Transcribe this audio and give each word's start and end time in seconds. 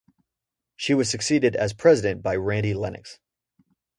She 0.77 0.95
was 0.95 1.11
succeeded 1.11 1.55
as 1.55 1.73
president 1.73 2.23
by 2.23 2.35
Randy 2.35 2.73
Lennox. 2.73 3.19